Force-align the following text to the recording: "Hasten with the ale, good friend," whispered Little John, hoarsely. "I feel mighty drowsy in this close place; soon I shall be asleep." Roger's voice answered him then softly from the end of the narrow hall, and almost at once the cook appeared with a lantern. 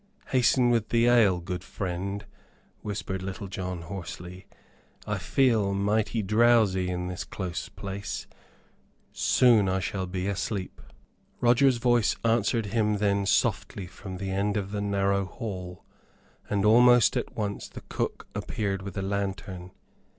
"Hasten 0.29 0.71
with 0.71 0.89
the 0.89 1.05
ale, 1.05 1.39
good 1.39 1.63
friend," 1.63 2.25
whispered 2.81 3.21
Little 3.21 3.45
John, 3.47 3.83
hoarsely. 3.83 4.47
"I 5.05 5.19
feel 5.19 5.75
mighty 5.75 6.23
drowsy 6.23 6.89
in 6.89 7.05
this 7.05 7.23
close 7.23 7.69
place; 7.69 8.25
soon 9.13 9.69
I 9.69 9.79
shall 9.79 10.07
be 10.07 10.25
asleep." 10.25 10.81
Roger's 11.39 11.77
voice 11.77 12.15
answered 12.25 12.65
him 12.73 12.97
then 12.97 13.27
softly 13.27 13.85
from 13.85 14.17
the 14.17 14.31
end 14.31 14.57
of 14.57 14.71
the 14.71 14.81
narrow 14.81 15.25
hall, 15.25 15.85
and 16.49 16.65
almost 16.65 17.15
at 17.15 17.35
once 17.35 17.67
the 17.69 17.81
cook 17.87 18.25
appeared 18.33 18.81
with 18.81 18.97
a 18.97 19.03
lantern. 19.03 19.69